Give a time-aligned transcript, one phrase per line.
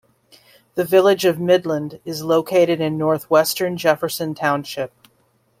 [0.73, 4.91] The village of Midland is located in northwestern Jefferson Township.